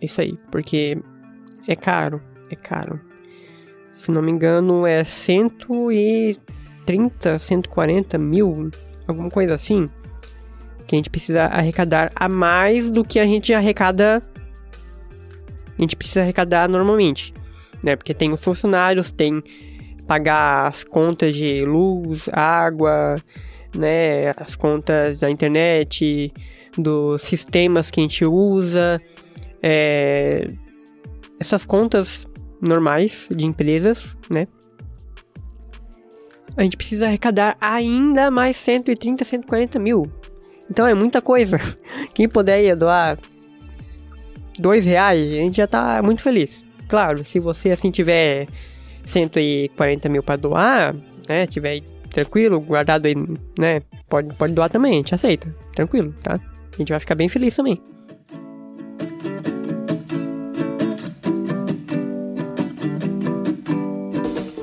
Isso 0.00 0.20
aí, 0.20 0.36
porque 0.50 0.98
é 1.66 1.74
caro, 1.74 2.20
é 2.50 2.56
caro. 2.56 3.00
Se 3.92 4.10
não 4.10 4.22
me 4.22 4.32
engano, 4.32 4.86
é 4.86 5.04
130, 5.04 7.38
140 7.38 8.18
mil, 8.18 8.70
alguma 9.06 9.30
coisa 9.30 9.54
assim, 9.54 9.84
que 10.86 10.96
a 10.96 10.98
gente 10.98 11.10
precisa 11.10 11.44
arrecadar 11.44 12.10
a 12.16 12.28
mais 12.28 12.90
do 12.90 13.04
que 13.04 13.18
a 13.18 13.24
gente 13.24 13.52
arrecada. 13.52 14.22
A 15.78 15.80
gente 15.80 15.94
precisa 15.94 16.22
arrecadar 16.22 16.68
normalmente, 16.68 17.34
né? 17.82 17.94
Porque 17.94 18.14
tem 18.14 18.32
os 18.32 18.42
funcionários, 18.42 19.12
tem 19.12 19.42
pagar 20.06 20.68
as 20.68 20.84
contas 20.84 21.34
de 21.34 21.64
luz, 21.64 22.28
água, 22.32 23.16
né? 23.76 24.30
As 24.36 24.56
contas 24.56 25.18
da 25.18 25.30
internet, 25.30 26.32
dos 26.76 27.22
sistemas 27.22 27.90
que 27.90 28.00
a 28.00 28.02
gente 28.02 28.24
usa, 28.24 29.00
é, 29.62 30.46
essas 31.38 31.64
contas 31.64 32.26
normais 32.62 33.28
de 33.30 33.44
empresas, 33.44 34.16
né? 34.30 34.46
A 36.56 36.62
gente 36.62 36.76
precisa 36.76 37.06
arrecadar 37.06 37.56
ainda 37.60 38.30
mais 38.30 38.56
130, 38.56 39.24
140 39.24 39.78
mil. 39.78 40.10
Então 40.70 40.86
é 40.86 40.94
muita 40.94 41.20
coisa. 41.20 41.58
Quem 42.14 42.28
puder 42.28 42.76
doar 42.76 43.18
dois 44.58 44.84
reais, 44.84 45.20
a 45.32 45.36
gente 45.36 45.56
já 45.56 45.66
tá 45.66 46.00
muito 46.02 46.22
feliz. 46.22 46.64
Claro, 46.88 47.24
se 47.24 47.40
você 47.40 47.70
assim 47.70 47.90
tiver 47.90 48.46
140 49.04 50.08
mil 50.08 50.22
para 50.22 50.36
doar, 50.36 50.94
né? 51.28 51.46
Tiver 51.46 51.80
tranquilo, 52.10 52.60
guardado 52.60 53.06
aí, 53.06 53.14
né? 53.58 53.80
Pode, 54.08 54.34
pode 54.34 54.52
doar 54.52 54.70
também, 54.70 54.92
a 54.92 54.96
gente 54.96 55.14
aceita. 55.14 55.54
Tranquilo, 55.74 56.14
tá? 56.22 56.34
A 56.34 56.76
gente 56.76 56.90
vai 56.90 57.00
ficar 57.00 57.14
bem 57.14 57.28
feliz 57.28 57.56
também. 57.56 57.80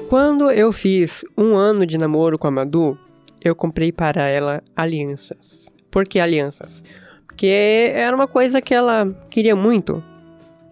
Quando 0.10 0.50
eu 0.50 0.72
fiz 0.72 1.24
um 1.38 1.56
ano 1.56 1.86
de 1.86 1.96
namoro 1.96 2.40
com 2.40 2.48
a 2.48 2.52
Madu, 2.52 2.98
eu 3.40 3.54
comprei 3.56 3.92
para 3.92 4.28
ela 4.28 4.64
alianças. 4.76 5.70
Por 5.92 6.04
que 6.04 6.20
alianças? 6.20 6.82
Porque 7.28 7.92
era 7.94 8.16
uma 8.16 8.28
coisa 8.28 8.60
que 8.60 8.74
ela 8.74 9.08
queria 9.30 9.56
muito. 9.56 10.04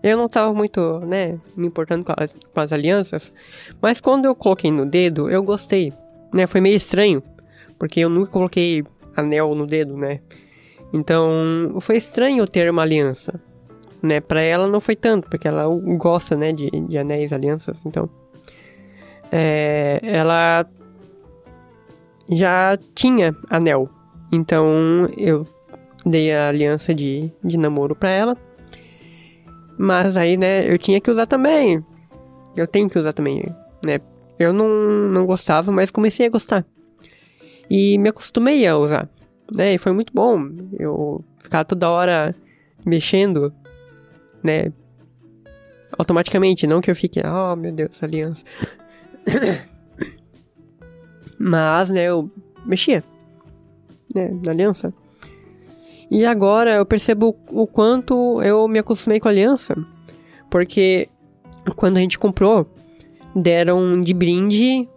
Eu 0.01 0.17
não 0.17 0.25
estava 0.25 0.51
muito, 0.51 1.01
né, 1.01 1.38
me 1.56 1.67
importando 1.67 2.03
com 2.03 2.13
as, 2.17 2.34
com 2.34 2.60
as 2.60 2.74
alianças. 2.74 3.32
Mas 3.79 4.01
quando 4.01 4.25
eu 4.25 4.34
coloquei 4.34 4.72
no 4.72 4.88
dedo, 4.88 5.29
eu 5.29 5.44
gostei. 5.44 5.94
Né, 6.34 6.48
foi 6.48 6.60
meio 6.60 6.75
estranho. 6.75 7.22
Porque 7.77 8.00
eu 8.00 8.10
nunca 8.10 8.32
coloquei 8.32 8.84
anel 9.15 9.53
no 9.53 9.67
dedo, 9.67 9.96
né? 9.96 10.20
Então, 10.91 11.77
foi 11.79 11.98
estranho 11.98 12.48
ter 12.48 12.72
uma 12.72 12.82
aliança. 12.82 13.39
Né, 14.01 14.20
pra 14.20 14.41
ela 14.41 14.67
não 14.67 14.79
foi 14.79 14.96
tanto, 14.96 15.29
porque 15.29 15.48
ela 15.48 15.67
gosta, 15.96 16.36
né, 16.36 16.51
de, 16.51 16.72
de 16.72 16.98
anéis, 16.98 17.32
alianças, 17.32 17.79
então 17.86 18.10
é, 19.32 20.00
ela 20.04 20.66
já 22.30 22.78
tinha 22.94 23.36
anel. 23.50 23.90
Então 24.32 25.10
eu 25.18 25.46
dei 26.06 26.34
a 26.34 26.50
aliança 26.50 26.94
de, 26.94 27.32
de 27.44 27.58
namoro 27.58 27.96
pra 27.96 28.12
ela. 28.12 28.38
Mas 29.78 30.18
aí, 30.18 30.38
né, 30.38 30.72
eu 30.72 30.78
tinha 30.78 31.00
que 31.00 31.12
usar 31.12 31.26
também. 31.28 31.84
Eu 32.56 32.68
tenho 32.68 32.90
que 32.90 32.98
usar 32.98 33.14
também, 33.14 33.44
né? 33.86 34.00
Eu 34.40 34.52
não, 34.52 34.68
não 34.68 35.26
gostava, 35.26 35.72
mas 35.72 35.92
comecei 35.92 36.26
a 36.26 36.30
gostar. 36.30 36.66
E 37.70 37.98
me 37.98 38.10
acostumei 38.10 38.66
a 38.66 38.78
usar, 38.78 39.10
né? 39.56 39.74
E 39.74 39.78
foi 39.78 39.92
muito 39.92 40.12
bom. 40.14 40.50
Eu 40.80 41.24
ficar 41.44 41.64
toda 41.64 41.90
hora 41.90 42.36
mexendo, 42.86 43.54
né? 44.44 44.72
Automaticamente, 45.98 46.66
não 46.66 46.82
que 46.82 46.90
eu 46.90 46.96
fique, 46.96 47.22
oh 47.26 47.56
meu 47.56 47.72
Deus, 47.72 48.02
aliança. 48.02 48.44
Mas, 51.40 51.90
né, 51.90 52.06
eu 52.06 52.30
mexia, 52.66 53.04
né, 54.14 54.30
na 54.44 54.52
aliança. 54.52 54.94
E 56.10 56.26
agora 56.26 56.76
eu 56.76 56.86
percebo 56.86 57.36
o 57.50 57.68
quanto 57.68 58.42
eu 58.42 58.68
me 58.68 58.80
acostumei 58.80 59.20
com 59.20 59.28
a 59.28 59.32
aliança. 59.32 59.76
Porque 60.50 61.10
quando 61.76 61.98
a 61.98 62.00
gente 62.00 62.18
comprou, 62.18 62.66
deram 63.36 64.00
de 64.00 64.13
brinde 64.13 64.88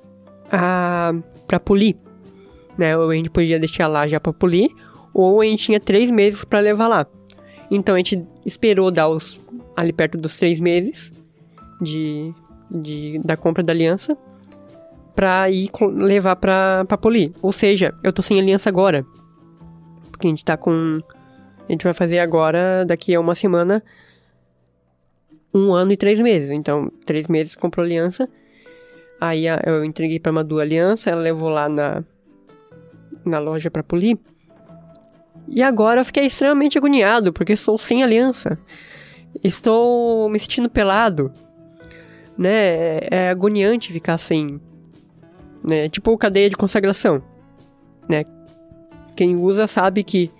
a, 0.50 1.12
pra 1.46 1.58
polir. 1.58 1.96
Né? 2.78 2.96
Ou 2.96 3.10
a 3.10 3.14
gente 3.14 3.30
podia 3.30 3.58
deixar 3.58 3.88
lá 3.88 4.06
já 4.06 4.20
pra 4.20 4.32
polir, 4.32 4.70
ou 5.12 5.40
a 5.40 5.44
gente 5.44 5.64
tinha 5.64 5.80
três 5.80 6.10
meses 6.10 6.44
para 6.44 6.60
levar 6.60 6.88
lá. 6.88 7.06
Então 7.70 7.94
a 7.94 7.98
gente 7.98 8.24
esperou 8.46 8.90
dar 8.90 9.08
os, 9.08 9.40
ali 9.76 9.92
perto 9.92 10.16
dos 10.16 10.38
três 10.38 10.60
meses 10.60 11.12
de, 11.80 12.32
de, 12.70 13.20
da 13.24 13.36
compra 13.36 13.62
da 13.62 13.72
aliança 13.72 14.16
pra 15.14 15.50
ir 15.50 15.70
levar 15.94 16.36
pra, 16.36 16.84
pra 16.86 16.96
polir. 16.96 17.32
Ou 17.42 17.52
seja, 17.52 17.94
eu 18.02 18.12
tô 18.12 18.22
sem 18.22 18.38
aliança 18.38 18.68
agora. 18.68 19.04
Porque 20.10 20.26
a 20.26 20.30
gente 20.30 20.44
tá 20.44 20.56
com. 20.56 21.00
A 21.68 21.72
gente 21.72 21.84
vai 21.84 21.92
fazer 21.92 22.18
agora, 22.18 22.84
daqui 22.84 23.14
a 23.14 23.20
uma 23.20 23.34
semana, 23.34 23.82
um 25.54 25.72
ano 25.72 25.92
e 25.92 25.96
três 25.96 26.18
meses. 26.20 26.50
Então, 26.50 26.90
três 27.04 27.26
meses 27.26 27.54
comprou 27.54 27.84
aliança. 27.84 28.28
Aí 29.20 29.44
eu 29.66 29.84
entreguei 29.84 30.18
pra 30.18 30.32
Madu 30.32 30.58
a 30.58 30.62
aliança, 30.62 31.10
ela 31.10 31.20
levou 31.20 31.50
lá 31.50 31.68
na, 31.68 32.02
na 33.24 33.38
loja 33.38 33.70
pra 33.70 33.82
polir. 33.82 34.18
E 35.46 35.62
agora 35.62 36.00
eu 36.00 36.04
fiquei 36.04 36.26
extremamente 36.26 36.78
agoniado, 36.78 37.32
porque 37.32 37.52
estou 37.52 37.76
sem 37.76 38.02
aliança. 38.02 38.58
Estou 39.44 40.28
me 40.28 40.40
sentindo 40.40 40.70
pelado 40.70 41.30
né? 42.40 42.50
É, 42.50 43.08
é 43.10 43.28
agoniante 43.28 43.92
ficar 43.92 44.16
sem. 44.16 44.58
Né? 45.62 45.90
Tipo 45.90 46.16
cadeia 46.16 46.48
de 46.48 46.56
consagração, 46.56 47.22
né? 48.08 48.24
Quem 49.14 49.36
usa 49.36 49.66
sabe 49.66 50.02
que 50.02 50.30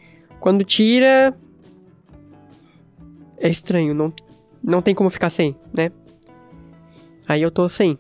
quando 0.41 0.65
tira 0.65 1.37
é 3.37 3.49
estranho, 3.51 3.93
não, 3.93 4.11
não 4.63 4.81
tem 4.81 4.95
como 4.95 5.11
ficar 5.11 5.29
sem, 5.29 5.55
né? 5.77 5.93
Aí 7.29 7.43
eu 7.43 7.51
tô 7.51 7.69
sem. 7.69 7.99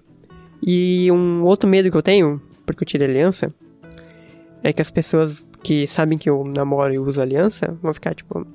E 0.67 1.13
um 1.13 1.45
outro 1.45 1.69
medo 1.69 1.91
que 1.91 1.97
eu 1.97 2.03
tenho, 2.03 2.41
porque 2.65 2.83
eu 2.83 2.87
tirei 2.87 3.07
aliança, 3.07 3.55
é 4.63 4.73
que 4.73 4.81
as 4.81 4.91
pessoas 4.91 5.45
que 5.63 5.87
sabem 5.87 6.17
que 6.17 6.31
eu 6.31 6.43
namoro 6.45 6.95
e 6.95 6.99
uso 6.99 7.21
aliança 7.21 7.79
vão 7.83 7.93
ficar 7.93 8.15
tipo. 8.15 8.47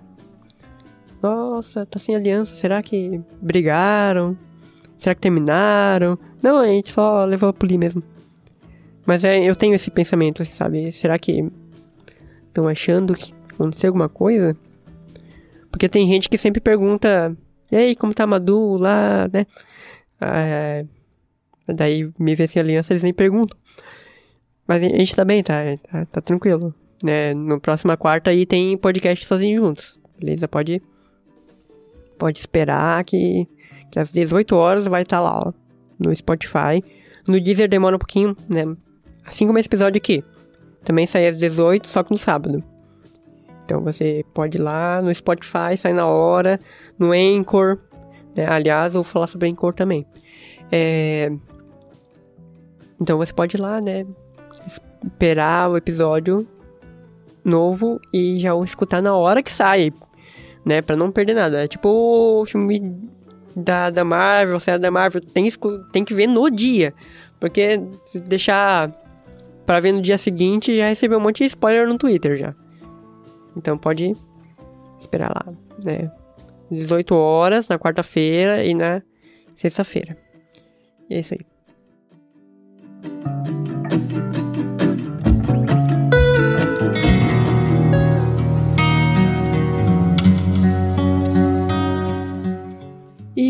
Nossa, 1.22 1.86
tá 1.86 2.00
sem 2.00 2.16
aliança, 2.16 2.56
será 2.56 2.82
que 2.82 3.22
brigaram? 3.40 4.36
Será 4.98 5.16
que 5.16 5.22
terminaram? 5.22 6.18
Não, 6.42 6.60
a 6.60 6.68
gente 6.68 6.92
só 6.92 7.26
levou 7.26 7.50
a 7.50 7.54
polir 7.54 7.78
mesmo. 7.78 8.04
Mas 9.06 9.24
é, 9.24 9.44
eu 9.44 9.56
tenho 9.56 9.76
esse 9.76 9.92
pensamento, 9.92 10.42
assim, 10.42 10.52
sabe? 10.52 10.92
Será 10.92 11.20
que 11.20 11.50
estão 12.48 12.68
achando 12.68 13.14
que 13.14 13.34
aconteceu 13.54 13.90
alguma 13.90 14.10
coisa? 14.10 14.58
Porque 15.70 15.88
tem 15.88 16.08
gente 16.08 16.30
que 16.30 16.38
sempre 16.38 16.60
pergunta: 16.60 17.36
E 17.72 17.76
aí, 17.76 17.96
como 17.96 18.14
tá 18.14 18.26
Madu 18.26 18.78
lá, 18.78 19.28
né? 19.32 19.46
Ah, 20.20 20.84
daí 21.68 22.10
me 22.18 22.34
vê 22.36 22.48
sem 22.48 22.62
aliança, 22.62 22.94
eles 22.94 23.04
nem 23.04 23.14
perguntam. 23.14 23.58
Mas 24.68 24.82
a 24.82 24.88
gente 24.88 25.16
tá 25.16 25.24
bem, 25.24 25.44
tá, 25.44 25.62
tá, 25.92 26.06
tá 26.06 26.22
tranquilo. 26.22 26.74
Né? 27.04 27.34
No 27.34 27.60
próxima 27.60 27.96
quarta 27.96 28.32
aí 28.32 28.46
tem 28.46 28.78
podcast 28.78 29.26
sozinho 29.26 29.62
juntos. 29.62 30.00
Beleza? 30.20 30.48
Pode, 30.48 30.82
pode 32.18 32.40
esperar 32.40 33.04
que 33.04 33.48
às 34.00 34.12
18 34.12 34.56
horas 34.56 34.86
vai 34.86 35.04
estar 35.04 35.18
tá 35.18 35.24
lá, 35.24 35.40
ó, 35.48 35.54
no 36.00 36.16
Spotify. 36.16 36.84
No 37.28 37.40
Deezer 37.40 37.68
demora 37.68 37.96
um 37.96 38.00
pouquinho, 38.00 38.36
né? 38.48 38.76
Assim 39.26 39.48
como 39.48 39.58
esse 39.58 39.68
episódio 39.68 39.98
aqui. 39.98 40.24
Também 40.84 41.08
sai 41.08 41.28
às 41.28 41.38
18, 41.38 41.88
só 41.88 42.04
que 42.04 42.12
no 42.12 42.18
sábado. 42.18 42.64
Então 43.66 43.82
você 43.82 44.24
pode 44.34 44.60
ir 44.60 44.62
lá 44.62 45.02
no 45.02 45.14
Spotify, 45.14 45.76
sai 45.76 45.94
na 45.94 46.06
hora, 46.06 46.60
no 47.00 47.12
Anchor. 47.12 47.80
Né? 48.36 48.46
Aliás, 48.48 48.94
eu 48.94 49.02
vou 49.02 49.12
falar 49.12 49.28
sobre 49.28 49.50
Anchor 49.50 49.74
também. 49.74 50.06
É... 50.72 51.32
Então 53.02 53.18
você 53.18 53.34
pode 53.34 53.58
ir 53.58 53.60
lá, 53.60 53.82
né? 53.82 54.06
Esperar 55.04 55.72
o 55.72 55.78
episódio 55.78 56.48
novo 57.44 58.00
e 58.14 58.40
já 58.40 58.54
o 58.54 58.64
escutar 58.64 59.02
na 59.02 59.16
hora 59.16 59.42
que 59.42 59.52
sai, 59.52 59.92
né? 60.64 60.82
Pra 60.84 60.96
não 60.96 61.12
perder 61.12 61.34
nada. 61.34 61.64
É 61.64 61.68
tipo 61.68 61.90
o 62.42 62.46
filme 62.46 63.10
da, 63.56 63.90
da 63.90 64.04
Marvel, 64.04 64.58
é 64.68 64.78
da 64.78 64.92
Marvel, 64.92 65.22
tem, 65.22 65.50
tem 65.92 66.04
que 66.04 66.14
ver 66.14 66.28
no 66.28 66.50
dia. 66.50 66.94
Porque 67.40 67.80
se 68.06 68.20
deixar 68.20 68.92
para 69.66 69.80
ver 69.80 69.92
no 69.94 70.02
dia 70.02 70.18
seguinte, 70.18 70.76
já 70.76 70.88
recebeu 70.88 71.18
um 71.18 71.22
monte 71.22 71.40
de 71.40 71.46
spoiler 71.46 71.88
no 71.88 71.98
Twitter 71.98 72.36
já. 72.38 72.54
Então 73.56 73.78
pode 73.78 74.14
esperar 75.00 75.32
lá, 75.34 75.54
né? 75.84 76.12
18 76.70 77.16
horas 77.16 77.68
na 77.68 77.80
quarta-feira 77.80 78.64
e 78.64 78.74
na 78.74 79.02
sexta-feira. 79.56 80.18
E 81.10 81.16
é 81.16 81.20
isso 81.20 81.34
aí. 81.34 81.46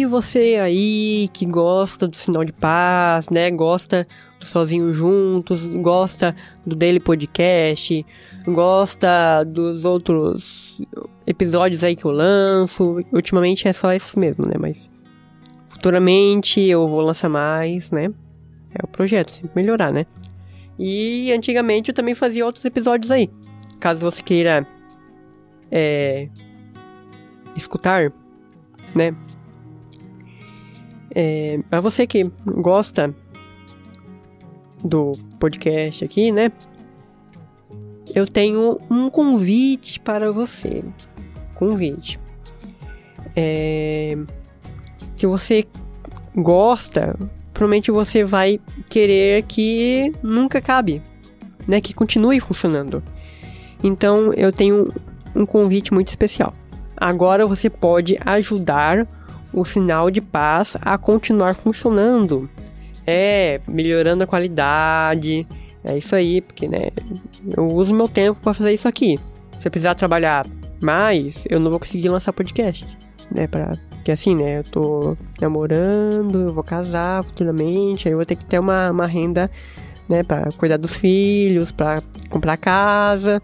Você 0.07 0.59
aí 0.61 1.29
que 1.33 1.45
gosta 1.45 2.07
do 2.07 2.15
Sinal 2.15 2.43
de 2.43 2.53
Paz, 2.53 3.29
né? 3.29 3.49
Gosta 3.51 4.07
do 4.39 4.45
Sozinho 4.45 4.93
Juntos, 4.93 5.65
gosta 5.65 6.35
do 6.65 6.75
Daily 6.75 6.99
Podcast, 6.99 8.05
gosta 8.45 9.43
dos 9.43 9.85
outros 9.85 10.79
episódios 11.25 11.83
aí 11.83 11.95
que 11.95 12.05
eu 12.05 12.11
lanço. 12.11 13.03
Ultimamente 13.11 13.67
é 13.67 13.73
só 13.73 13.93
esses 13.93 14.15
mesmo, 14.15 14.45
né? 14.45 14.55
Mas 14.59 14.89
futuramente 15.67 16.61
eu 16.61 16.87
vou 16.87 17.01
lançar 17.01 17.29
mais, 17.29 17.91
né? 17.91 18.05
É 18.77 18.83
o 18.83 18.87
projeto, 18.87 19.31
sempre 19.31 19.51
melhorar, 19.55 19.91
né? 19.91 20.05
E 20.77 21.31
antigamente 21.31 21.89
eu 21.89 21.95
também 21.95 22.13
fazia 22.13 22.45
outros 22.45 22.65
episódios 22.65 23.11
aí. 23.11 23.29
Caso 23.79 24.01
você 24.01 24.21
queira 24.21 24.67
é, 25.71 26.27
escutar, 27.55 28.11
né? 28.95 29.15
É, 31.15 31.59
a 31.71 31.79
você 31.79 32.05
que 32.05 32.29
gosta 32.45 33.15
do 34.83 35.13
podcast 35.39 36.03
aqui, 36.03 36.29
né? 36.29 36.51
Eu 38.13 38.27
tenho 38.27 38.79
um 38.91 39.09
convite 39.09 39.99
para 40.01 40.31
você. 40.31 40.81
Convite. 41.55 42.19
É, 43.35 44.17
se 45.15 45.25
você 45.25 45.65
gosta, 46.35 47.17
provavelmente 47.53 47.91
você 47.91 48.23
vai 48.23 48.59
querer 48.89 49.43
que 49.43 50.11
nunca 50.21 50.59
acabe, 50.59 51.01
né? 51.65 51.79
Que 51.79 51.93
continue 51.93 52.41
funcionando. 52.41 53.01
Então 53.81 54.33
eu 54.33 54.51
tenho 54.51 54.93
um 55.33 55.45
convite 55.45 55.93
muito 55.93 56.09
especial. 56.09 56.51
Agora 56.97 57.45
você 57.45 57.69
pode 57.69 58.17
ajudar 58.25 59.07
o 59.55 59.63
sinal 59.63 60.11
de 60.11 60.19
paz 60.19 60.75
a 60.81 60.97
continuar 60.97 61.55
funcionando. 61.55 62.49
É, 63.07 63.61
melhorando 63.67 64.23
a 64.23 64.27
qualidade. 64.27 65.47
É 65.83 65.97
isso 65.97 66.15
aí, 66.15 66.41
porque 66.41 66.67
né, 66.67 66.89
eu 67.55 67.67
uso 67.67 67.93
meu 67.93 68.09
tempo 68.09 68.39
para 68.41 68.53
fazer 68.53 68.73
isso 68.73 68.87
aqui. 68.87 69.19
Se 69.59 69.67
eu 69.67 69.71
precisar 69.71 69.95
trabalhar 69.95 70.45
mais, 70.81 71.45
eu 71.49 71.59
não 71.59 71.69
vou 71.69 71.79
conseguir 71.79 72.09
lançar 72.09 72.33
podcast, 72.33 72.85
né, 73.31 73.47
para 73.47 73.71
que 74.03 74.11
assim, 74.11 74.35
né, 74.35 74.59
eu 74.59 74.63
tô 74.63 75.17
namorando, 75.39 76.41
eu 76.41 76.53
vou 76.53 76.63
casar 76.63 77.23
futuramente, 77.23 78.07
aí 78.07 78.13
eu 78.13 78.17
vou 78.17 78.25
ter 78.25 78.35
que 78.35 78.45
ter 78.45 78.59
uma, 78.59 78.91
uma 78.91 79.07
renda, 79.07 79.49
né, 80.09 80.21
para 80.23 80.49
cuidar 80.57 80.77
dos 80.77 80.95
filhos, 80.95 81.71
para 81.71 82.03
comprar 82.29 82.57
casa. 82.57 83.41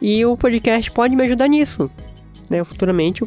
E 0.00 0.24
o 0.26 0.36
podcast 0.36 0.90
pode 0.90 1.14
me 1.14 1.22
ajudar 1.24 1.48
nisso, 1.48 1.90
né, 2.50 2.62
futuramente, 2.64 3.24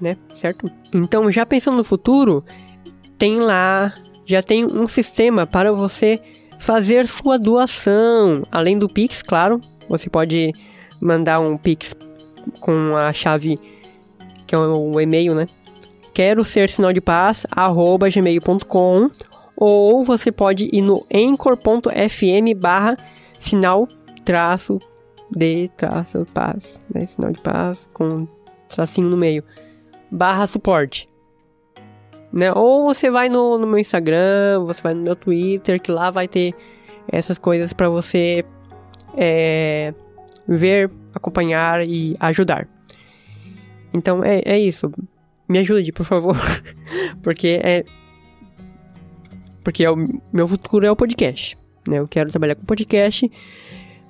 né, 0.00 0.16
certo? 0.34 0.70
Então, 0.92 1.30
já 1.30 1.44
pensando 1.46 1.76
no 1.76 1.84
futuro, 1.84 2.44
tem 3.18 3.40
lá, 3.40 3.92
já 4.24 4.42
tem 4.42 4.64
um 4.64 4.86
sistema 4.86 5.46
para 5.46 5.72
você 5.72 6.20
fazer 6.58 7.06
sua 7.06 7.38
doação, 7.38 8.46
além 8.50 8.78
do 8.78 8.88
Pix, 8.88 9.22
claro, 9.22 9.60
você 9.88 10.08
pode 10.08 10.52
mandar 11.00 11.40
um 11.40 11.56
Pix 11.56 11.94
com 12.60 12.96
a 12.96 13.12
chave 13.12 13.58
que 14.46 14.54
é 14.54 14.58
o 14.58 15.00
e-mail, 15.00 15.34
né? 15.34 15.46
Quero 16.14 16.44
ser 16.44 16.70
sinal 16.70 16.92
de 16.92 17.00
paz, 17.00 17.44
arroba 17.50 18.08
gmail.com 18.08 19.10
ou 19.56 20.04
você 20.04 20.30
pode 20.30 20.68
ir 20.72 20.82
no 20.82 21.04
anchor.fm 21.12 22.54
barra 22.56 22.96
sinal 23.38 23.88
traço 24.24 24.78
de 25.30 25.68
traço 25.76 26.24
paz, 26.32 26.78
né? 26.94 27.06
Sinal 27.06 27.32
de 27.32 27.40
paz 27.40 27.88
com 27.92 28.26
tracinho 28.68 29.08
no 29.08 29.16
meio, 29.16 29.42
barra 30.10 30.46
suporte. 30.46 31.08
Né? 32.32 32.52
Ou 32.52 32.84
você 32.84 33.10
vai 33.10 33.28
no, 33.28 33.58
no 33.58 33.66
meu 33.66 33.78
Instagram, 33.78 34.64
você 34.64 34.82
vai 34.82 34.94
no 34.94 35.02
meu 35.02 35.16
Twitter, 35.16 35.80
que 35.80 35.90
lá 35.90 36.10
vai 36.10 36.28
ter 36.28 36.54
essas 37.08 37.38
coisas 37.38 37.72
para 37.72 37.88
você 37.88 38.44
é, 39.16 39.94
ver, 40.46 40.90
acompanhar 41.14 41.86
e 41.86 42.16
ajudar. 42.20 42.68
Então 43.92 44.22
é, 44.22 44.42
é 44.44 44.58
isso. 44.58 44.92
Me 45.48 45.58
ajude, 45.58 45.92
por 45.92 46.04
favor. 46.04 46.36
Porque 47.22 47.60
é. 47.62 47.84
Porque 49.62 49.84
é 49.84 49.90
o 49.90 49.96
meu 50.32 50.46
futuro 50.46 50.86
é 50.86 50.90
o 50.90 50.96
podcast. 50.96 51.56
Né? 51.88 51.98
Eu 51.98 52.08
quero 52.08 52.30
trabalhar 52.30 52.54
com 52.54 52.66
podcast. 52.66 53.30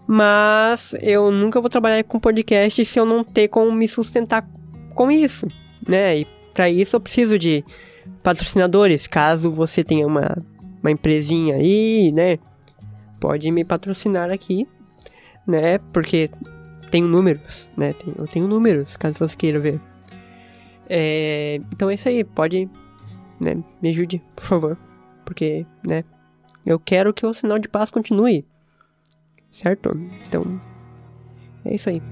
Mas 0.07 0.95
eu 1.01 1.31
nunca 1.31 1.61
vou 1.61 1.69
trabalhar 1.69 2.03
com 2.05 2.21
podcast 2.21 2.85
se 2.85 2.99
eu 2.99 3.05
não 3.05 3.25
ter 3.25 3.49
como 3.49 3.73
me 3.73 3.89
sustentar 3.89 4.49
com 4.95 5.11
isso. 5.11 5.47
Né? 5.89 6.21
E 6.21 6.27
para 6.53 6.71
isso 6.71 6.97
eu 6.97 7.01
preciso 7.01 7.39
de 7.39 7.65
patrocinadores. 8.23 9.07
Caso 9.07 9.51
você 9.51 9.85
tenha 9.85 10.07
uma, 10.07 10.37
uma 10.83 10.91
empresinha 10.91 11.57
aí, 11.57 12.11
né? 12.13 12.39
Pode 13.21 13.51
me 13.51 13.65
patrocinar 13.65 14.31
aqui, 14.31 14.67
né? 15.47 15.79
Porque 15.93 16.31
tenho 16.91 17.07
números, 17.07 17.69
né? 17.77 17.95
Eu 18.19 18.27
tenho 18.27 18.47
números, 18.47 18.97
caso 18.97 19.19
você 19.19 19.37
queira 19.37 19.59
ver. 19.59 19.81
É, 20.89 21.61
então 21.73 21.91
é 21.91 21.95
isso 21.95 22.09
aí, 22.09 22.23
pode, 22.25 22.69
né? 23.41 23.57
Me 23.83 23.91
ajude, 23.91 24.23
por 24.35 24.45
favor. 24.45 24.79
Porque, 25.25 25.67
né? 25.87 26.05
Eu 26.65 26.79
quero 26.79 27.13
que 27.13 27.25
o 27.25 27.35
sinal 27.35 27.59
de 27.59 27.69
paz 27.69 27.91
continue. 27.91 28.45
Certo? 29.51 29.97
Então, 30.29 30.61
é 31.65 31.75
isso 31.75 31.89
aí. 31.89 32.03